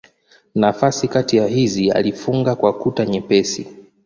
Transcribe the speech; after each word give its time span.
Nafasi 0.55 1.07
kati 1.07 1.37
ya 1.37 1.47
hizi 1.47 1.91
alifunga 1.91 2.55
kwa 2.55 2.73
kuta 2.73 3.05
nyepesi. 3.05 3.67